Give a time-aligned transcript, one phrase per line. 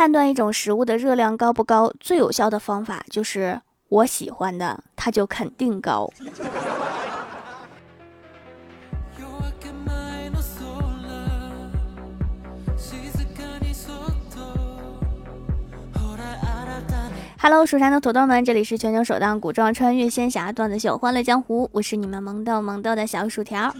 [0.00, 3.60] 判断一种食物的热量高不高，最有效的方法就是
[3.90, 6.10] 我喜欢的，它就肯定高。
[17.38, 23.70] Hello，蜀山的土豆们，这里是全球首档古装穿越仙侠段子秀《欢乐江湖》，我是你们萌豆萌豆的小薯条。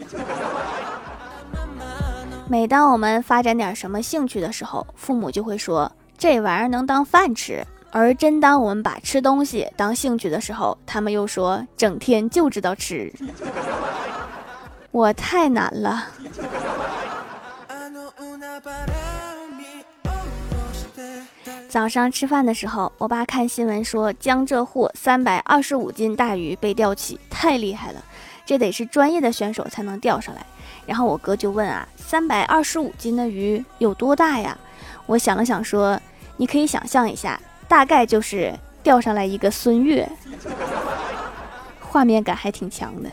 [2.47, 5.91] 每当我们发展点什么兴趣的时候，父母就会说
[6.21, 13.11] 这玩意儿能当饭吃；而真当我们把吃东西当兴趣的时候，他们又说整天就知道吃。
[14.93, 16.09] 我太难了。
[21.71, 28.05] 早上吃饭的时候，我爸看新闻说江浙沪三百二十五斤大鱼被钓起，太厉害了，
[28.45, 30.45] 这得是专业的选手才能钓上来。
[30.85, 34.59] 然后我哥就问啊，三百二十五斤的鱼有多大呀？
[35.07, 36.01] 我想了想说，
[36.41, 38.51] 你可以想象一下，大概就是
[38.83, 40.11] 钓上来一个孙悦，
[41.79, 43.11] 画面感还挺强的。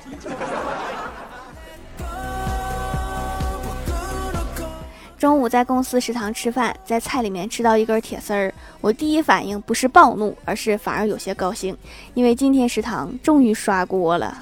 [5.18, 11.78] 中午在公司食堂吃饭，在菜里面吃到一根铁丝儿，我第一反应不是暴怒，而是反而有些高兴，
[12.14, 14.38] 因为今天食堂终于刷锅了，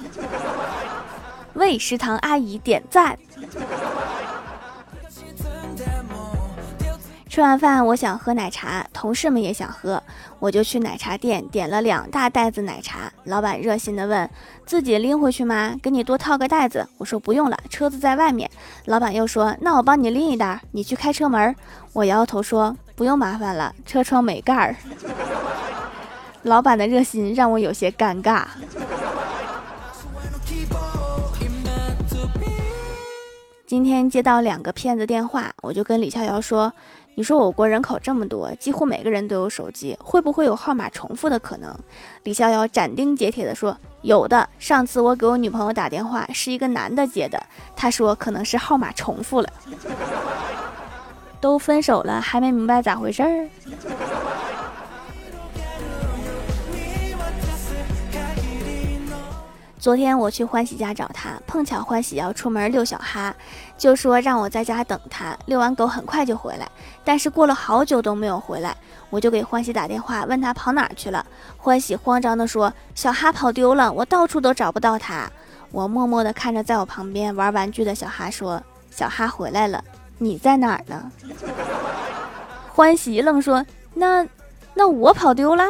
[1.54, 3.18] 为食堂阿姨点赞。
[7.28, 10.02] 吃完饭，我想喝奶茶，同事们也想喝，
[10.38, 13.12] 我就去奶茶店点了两大袋子奶茶。
[13.24, 14.28] 老板热心的问
[14.64, 15.76] ：“自己拎回去吗？
[15.82, 18.50] 给你多套个袋子。”我说：“不用了，车子在外面。”
[18.86, 21.54] 老板又说：“那我帮你拎一袋，你去开车门。”
[21.92, 24.74] 我摇摇头说：“不用麻烦了，车窗没盖儿。
[26.44, 28.44] ”老板的热心让我有些尴尬。
[33.66, 36.72] 今天接到两个骗子电话，我就跟李逍遥说
[37.18, 41.74] ：“你说我国人口这么多，几乎每个人都有手机，会不会有号码重复的可能？”
[42.24, 44.46] 李逍遥斩钉截铁地说：“有的。
[44.58, 47.42] 上次我给我女朋友打电话，是一个男的接的，
[47.74, 49.48] 他说可能是号码重复了。
[51.40, 53.48] 都分手了，还没明白咋回事儿？”
[59.86, 63.32] 昨天我去欢喜家找他，碰巧欢喜要出门遛小哈，
[63.78, 66.68] 就说让我在家等他，遛完狗很快就回来。
[67.04, 68.76] 但是过了好久都没有回来，
[69.10, 71.24] 我就给欢喜打电话，问他跑哪儿去了。
[71.56, 75.30] 欢喜慌张地说：“小哈跑丢了，我到处都找不到他。”
[75.70, 78.60] 我默默地看着在我旁边玩玩具的小哈，说
[78.90, 79.84] ：“小哈回来了，
[80.18, 81.12] 你在哪儿呢？”
[82.74, 83.64] 欢喜愣说
[83.94, 84.26] ：“那，
[84.74, 85.62] 那我跑丢了？”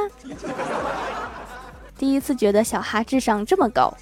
[1.98, 3.92] 第一次觉得小哈智商这么高。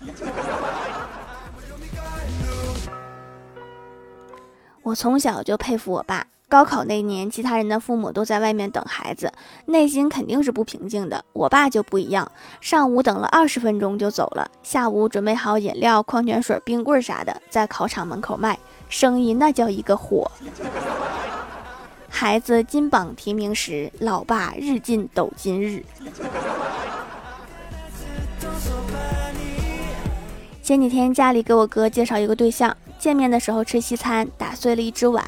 [4.82, 6.26] 我从小就佩服我爸。
[6.46, 9.32] 高考那年，其他人的父母都在外面等孩子，
[9.66, 11.24] 内心肯定是不平静的。
[11.32, 18.56] 我爸就不一样，上午等了二十分钟就走了，下午准备好饮料、矿泉水、冰棍啥的，在考场门口卖，
[18.88, 20.30] 生意那叫一个火。
[22.08, 25.82] 孩子金榜题名时，老爸日进斗金日。
[30.64, 35.22] 前几天家里给我哥介绍一个对象，见面的时候吃西餐，打碎了一只碗。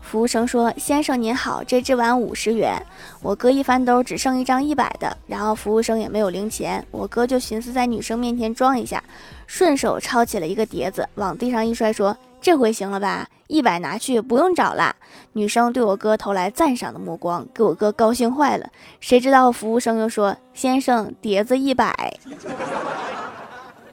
[0.00, 2.84] 服务生说：“先生您好，这只碗五十元。”
[3.22, 9.00] 我哥一翻兜，只剩一张一百的，然后服务生也没有零钱，我哥就寻思在女生面前装一下，
[9.46, 13.28] 顺手抄起了一个碟子，往地上一摔，说：“这回行了吧？
[13.46, 14.96] 一百拿去，不用找了。”
[15.34, 18.68] 女生对我哥投来赞赏的目光，给我哥高兴坏了。
[18.98, 22.12] 谁知道服务生又说：“先生，碟子一百。”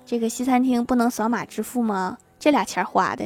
[0.08, 2.18] 这个西餐厅不能扫码支付吗？
[2.40, 3.26] 这俩钱花的。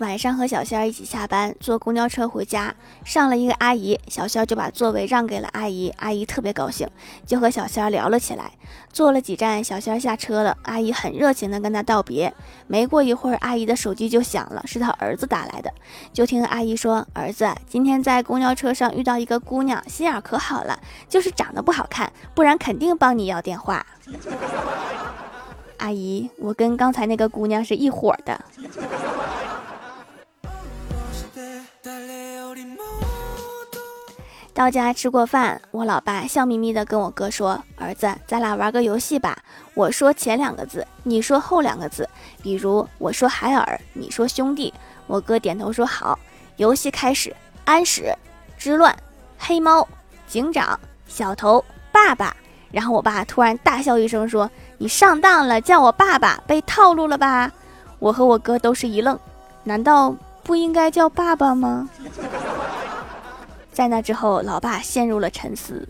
[0.00, 2.74] 晚上和小仙儿一起下班，坐公交车回家，
[3.04, 6.88] 上了一个阿姨，小仙儿就把座位让给了阿姨，阿姨特别高兴，
[7.26, 8.50] 就和小仙儿聊了起来。
[8.90, 12.32] 坐了几站，小仙儿下车了，阿姨很热情的跟他道别。
[12.66, 15.70] 没过一会儿，阿姨的手机就响了，是他儿子打来的。
[16.14, 20.80] 就听阿姨说：“儿子，今天在公交车上遇到一个姑娘，心眼可好了，
[21.10, 23.84] 就是长得不好看，不然肯定帮你要电话。
[25.76, 28.42] ”阿姨，我跟刚才那个姑娘是一伙的。
[34.52, 39.38] 到家吃过饭，我老爸笑眯眯的跟我哥说：“儿子，咱俩玩个游戏吧。
[39.72, 42.06] 我说前两个字，你说后两个字。
[42.42, 44.74] 比如我说海尔，你说兄弟。”
[45.06, 46.18] 我哥点头说：“好。”
[46.58, 47.34] 游戏开始，
[47.64, 48.14] 安史
[48.58, 48.94] 之乱，
[49.38, 49.86] 黑猫
[50.26, 52.36] 警长，小头爸爸。
[52.70, 57.50] 然后我爸突然大笑一声说：“你上当了，叫我爸爸，被套路了吧？”
[57.98, 59.18] 我和我哥都是一愣。
[59.64, 60.14] 难道
[60.50, 61.88] 不应该叫爸爸吗？
[63.72, 65.88] 在那之后，老爸陷入了沉思。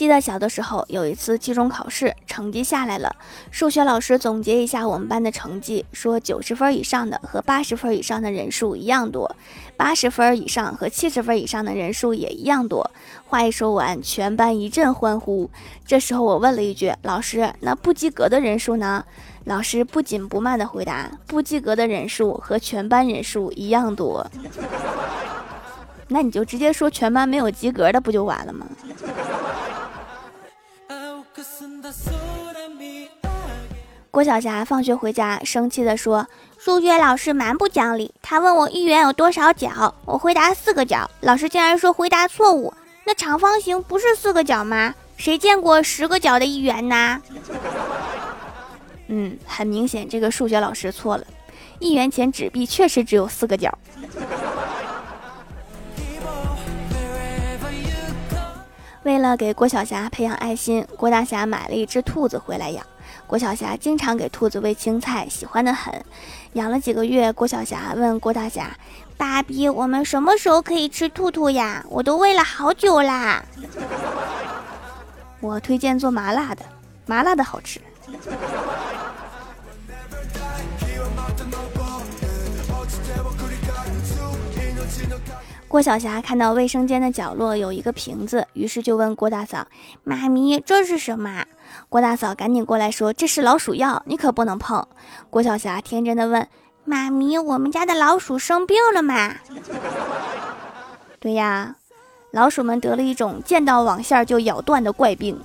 [0.00, 3.14] 记得小的时候，有一次期中考试，成绩下来了，
[3.50, 9.36] 数学老师总结一下我们班的成绩，说九十分以上的和八十分以上的人数一样多，
[9.76, 12.90] 八十分以上和七十分以上的人数也一样多。
[13.26, 15.50] 话一说完，全班一阵欢呼。
[15.86, 19.04] 这时候我问了一句：“老师，那不及格的人数呢？”
[19.44, 24.26] 老师不紧不慢地回答：“不及格的人数和全班人数一样多。
[26.08, 28.66] ”那你就直接说全班没有及格的，不就完了吗？
[34.10, 36.26] 郭晓霞放学回家，生气地说
[36.58, 42.74] ：“数学老师蛮不讲理，他问我一元有多少角，我回答四个角，老师竟然说回答错误。
[43.04, 44.92] 那长方形不是四个角吗？
[45.16, 47.22] 谁见过十个角的一元呢？”
[49.06, 51.24] 嗯，很明显，这个数学老师错了，
[51.78, 53.72] 一元钱纸币确实只有四个角。
[59.04, 62.84] 为了给郭晓霞培养爱心，郭大侠买了一只兔子回来养。
[63.30, 66.04] 郭晓霞经常给兔子喂青菜，喜欢的很。
[66.54, 68.76] 养了几个月，郭晓霞问郭大侠
[69.16, 71.84] ：“爸比，我们什么时候可以吃兔兔呀？
[71.88, 73.40] 我都喂了好久啦。”
[75.38, 76.64] 我推荐做麻辣的，
[77.06, 77.80] 麻辣的好吃。
[85.68, 89.68] 郭晓霞看到卫生间的角落有一个瓶子，于是就问郭大嫂
[90.02, 91.44] ：“妈咪，这是什么？”
[91.90, 94.86] 郭大嫂赶紧过来说：“这是老鼠药，你可不能碰。”
[95.28, 96.46] 郭晓霞天真的问
[96.86, 99.34] ：“妈咪，我们家的老鼠生病了吗
[101.18, 101.74] ？”“对呀，
[102.30, 105.36] 老鼠们得了一种见到网线就咬断的怪病。”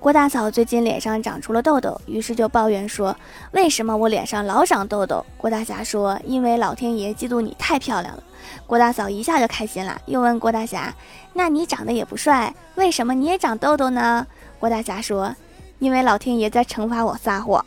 [0.00, 3.14] 郭大嫂最近脸上长出了痘痘，于是就抱怨说
[3.52, 8.22] ：“为什么我脸上老长痘痘？”郭大侠说：“因为老天爷嫉妒你太漂亮了。”
[8.66, 10.94] 郭大嫂一下就开心了，又问郭大侠
[11.34, 14.26] ：“那你长得也不帅，为什么你也长痘痘呢？”
[14.58, 15.36] 郭大侠说
[15.80, 17.62] ：“因为老天爷在惩罚我撒谎。”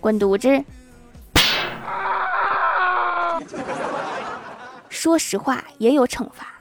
[0.00, 0.64] 滚犊子！
[4.88, 6.54] 说实话，也有惩罚。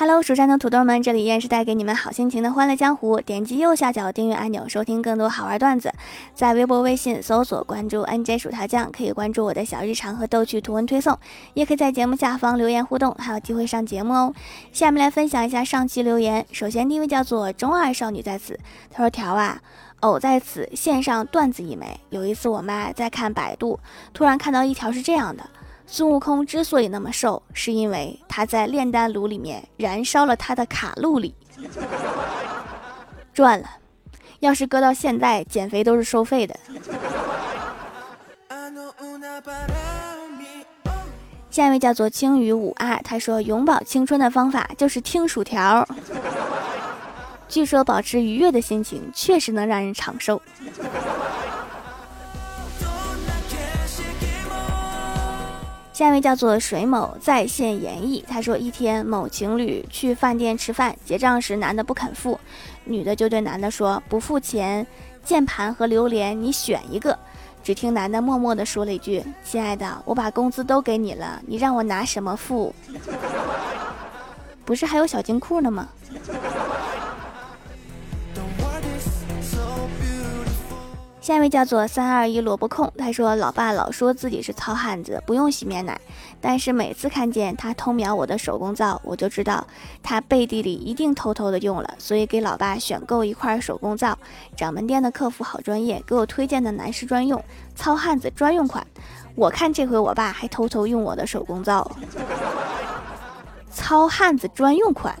[0.00, 3.20] Hello，蜀山的土豆们，这里依然是带给你们好心情的欢乐江湖。
[3.20, 5.92] 点击右下角订阅按钮，收听更多好玩段子。
[6.36, 11.18] 在微博、微信搜索关注 NJ 薯条酱，可以关注我的小日常和逗趣图文推送，
[11.54, 14.32] 也可以在节目下方留言互动，还有机会上节目哦。
[14.70, 16.46] 下面来分享一下上期留言。
[16.52, 18.56] 首先第一位叫做中二少女在此，
[18.92, 19.60] 她说：“条啊，
[19.98, 21.98] 偶在此献上段子一枚。
[22.10, 23.80] 有一次我妈在看百度，
[24.14, 25.42] 突然看到一条是这样的。”
[25.90, 31.34] 孙悟空之所以那么瘦，是因为他在炼丹炉里面燃烧了他的卡路里，
[33.32, 33.66] 赚了。
[34.40, 36.54] 要是搁到现在，减肥都是收费的。
[41.50, 45.88] 下一位叫做青鱼五二，他说永葆青春的方法就是听薯条。
[47.48, 50.40] 据说保持愉悦的心情确实能让人长寿。
[55.98, 62.38] 下一位叫做水某在线演绎，他说一天某情侣去饭店吃饭，结账时男的不肯付，
[62.84, 64.86] 女的就对男的说不付钱，
[65.24, 67.18] 键盘和榴莲你选一个。
[67.64, 72.72] 只听男的默默的说了一句：“亲爱的，我把工资都给你了，你让我拿什么付？
[74.64, 75.88] 不是还有小金库呢吗？”
[81.28, 86.00] 下一位叫做三二一萝卜控，他说：“老爸老说自己是糙汉子，不用洗面奶，
[86.40, 89.66] 但是每次看见他偷瞄我的手工皂，我就知道
[90.02, 94.18] 他背地里一定偷偷的用了，所以给老爸选购一块手工皂。
[94.56, 97.44] 掌门店的客服好专业，给我推荐的男士专用
[97.74, 98.86] 糙汉子专用款。
[99.34, 101.90] 我看这回我爸还偷偷用我的手工皂，
[103.70, 105.14] 糙汉子专用款，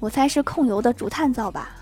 [0.00, 1.70] 我猜是控油的竹炭皂吧。”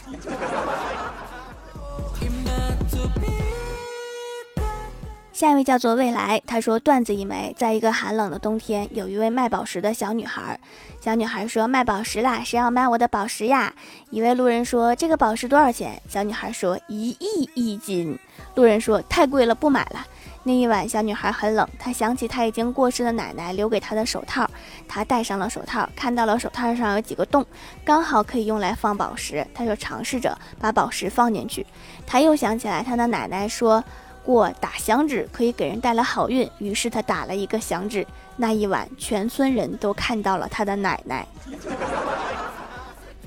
[5.34, 10.60] 下一位叫做未来，他说段子一枚，在一个寒冷的冬天，有一位卖宝石的小女孩。
[11.00, 13.74] 小女孩说：“卖宝石啦，谁要买我的宝石呀？”
[14.10, 18.16] 一位路人说：“这个宝石多少钱？”小女孩说：“一亿一斤。”
[18.54, 20.06] 路人说：“太贵了，不买了。”
[20.44, 24.48] 那一晚，小女孩很冷，她想起她已经过世的奶奶留给她的手套，
[24.86, 27.44] 她戴上了手套，看到了手套上有几个洞，
[27.84, 31.66] 刚好可以用来放宝石，她就尝试着把宝石放进去。
[32.06, 33.82] 她又想起来她的奶奶说。
[34.24, 38.06] 过打响指可以给人带来好运，于是他打了一个响指。
[38.36, 41.26] 那一晚，全村人都看到了他的奶奶。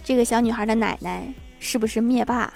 [0.04, 1.24] 这个小女孩的奶奶
[1.60, 2.51] 是不是灭霸？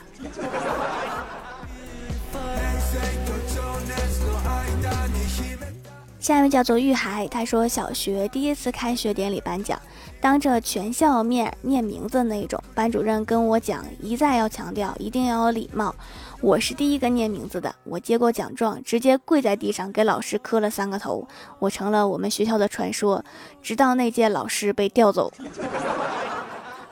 [6.22, 9.82] 下一位叫做玉海，他说小学第一次开学典礼颁奖，
[10.20, 15.96] 当着全校面念名字那种，班主任跟我讲，一再要强调一定要有礼貌。
[16.40, 23.26] 我是第一个念名字的，我接过奖状，直接跪在地上给老师磕了三个头，我成了我们学校的传说，
[23.64, 25.34] 直到那届老师被调走。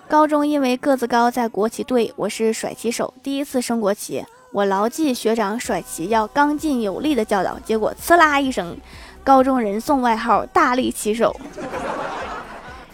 [0.07, 8.75] 高中因为个子高，在国旗队，我是甩旗手，第一次升国旗，我牢记学长甩旗要刚劲有力的教导，结果呲啦一声。
[9.23, 11.35] 高中人送外号“大力骑手”。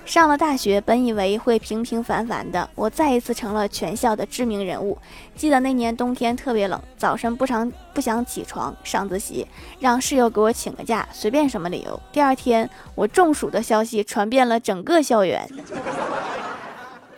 [0.06, 4.96] 上了大学，本以为会平平凡凡的，我再一次成了全校的知名人物。
[5.36, 9.48] 记得那年冬天特别冷，早晨不常不想起床上自习，
[9.80, 12.00] 让室友给我请个假，随便什么理由。
[12.12, 15.50] 第二天，我中暑的消息传遍了整个校园。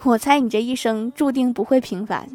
[0.03, 2.25] 我猜你这一生注定不会平凡。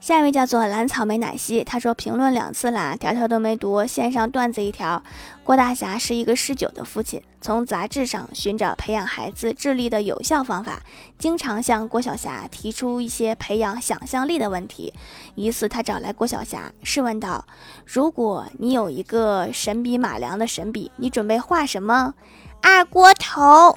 [0.00, 3.86] 下一位叫做蓝草莓奶昔，他说评论两次啦，条条都没读。
[3.86, 5.02] 线上段子一条：
[5.44, 10.80] 郭大侠是一个嗜酒的父亲，从杂志上寻找培养孩子智力的有效方法，
[11.18, 14.94] 经常向郭晓霞提出一些培养想象力的问题。
[15.34, 17.44] 一次，他找来郭晓霞，试问道
[17.84, 22.14] ：“如果你有一个神笔马良的神笔，你准备画什么？”
[22.62, 23.76] 二锅头。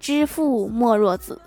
[0.00, 1.38] 知父莫若子。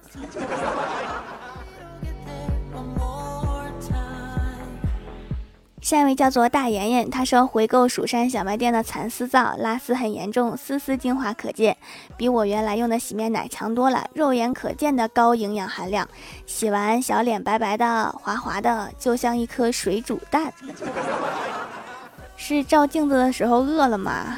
[5.81, 11.75] 下一位叫做大妍妍，她说回购蜀山小卖店的蚕丝皂，拉丝很严重，丝丝精华可见，
[12.15, 16.07] 比我原来用的洗面奶强多了，肉眼可见的高营养含量，
[16.45, 20.53] 洗完小脸白白的、滑滑的，就像一颗水煮蛋。
[22.37, 24.37] 是照镜子的时候饿了吗？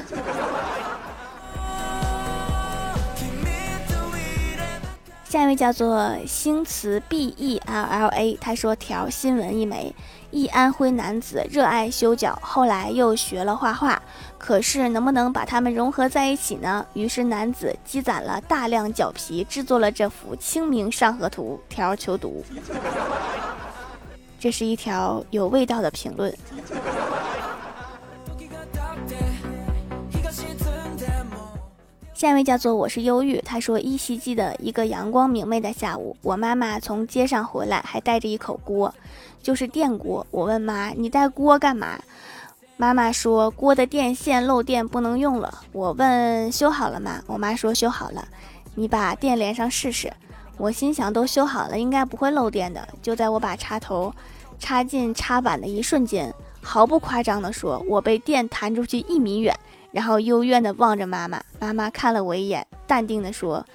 [5.33, 9.91] 下一位叫做星词 B E L L A，他说条新闻一枚。
[10.29, 13.99] 一安徽男子热爱修脚，后来又学了画画，
[14.37, 16.85] 可是能不能把它们融合在一起呢？
[16.93, 21.59] 于是男子积攒了大量脚皮，制作了这幅《清明上河图》。
[21.73, 22.45] 条求读，
[24.39, 26.31] 这是一条有味道的评论。
[32.23, 38.95] 下一位叫做我是忧郁，他说依稀记得一个阳光明媚的下午，我妈妈从街上回来，还带着一口锅。
[39.41, 41.99] 就是电锅，我问妈：“你带锅干嘛？”
[42.79, 48.25] 妈妈说：“锅的电线漏电不能用了。”我问：“修好了吗？”我妈说：“修好了。”
[48.73, 50.13] 你把电连上试试。
[50.55, 52.87] 我心想：都修好了，应该不会漏电的。
[53.01, 54.15] 就在我把插头
[54.57, 59.53] 插进插板的一瞬间，毫不夸张地说，我被电弹出去一米远，
[59.93, 61.41] 然后幽怨地望着妈妈。
[61.61, 63.65] 妈妈看了我一眼，淡定地说：“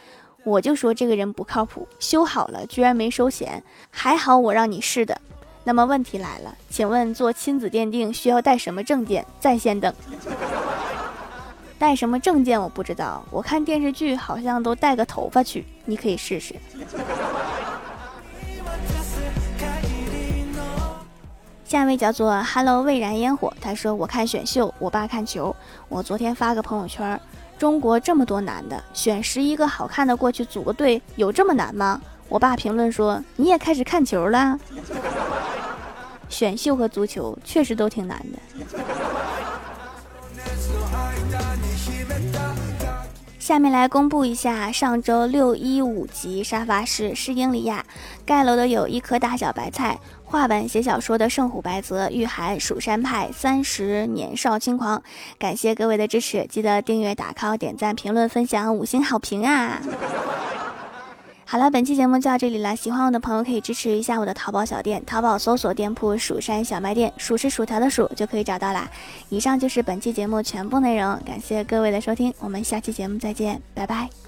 [0.45, 5.19] 我就说这个人不靠谱，修好了居然没收钱，还好我让你试的。”
[5.65, 9.25] 那么问题来了，请问做亲子鉴定需要带什么证件？
[9.41, 9.95] 在线等。
[11.79, 16.57] 带什么证件我不知道，我看电视剧好像都带个头发去，你可以试试。
[21.69, 25.55] 下一位叫做 Hello 未燃烟火，他说我看选秀，我爸看球。
[25.91, 27.21] 我昨天发个朋友圈，
[27.59, 32.01] 中国这么多男的，选十一个好看的过去组个队，有这么难吗？
[32.31, 34.59] 我爸评论说你也开始看球了。
[36.31, 38.39] 选秀和足球确实都挺难的。
[43.39, 47.83] 下面来公布一下上周六一五级沙发是是英里亚
[48.27, 49.99] 盖楼的有一颗大小白菜，
[50.31, 55.03] 画本写小说的圣虎白泽，御寒蜀山派三十年少轻狂。
[55.39, 59.81] 感谢各位的支持，记得订阅、打 call、点赞、评论、分享、五星好评啊！
[61.47, 62.77] 好了，本期节目就到这里了。
[62.77, 68.87] 喜欢我的朋友可以支持一下我的淘宝小店，淘宝搜索店铺“蜀山小卖店”，数是薯条的数就可以找到啦。
[69.31, 74.28] 以上就是本期节目全部内容，感谢各位的收听，我们下期节目再见，拜拜。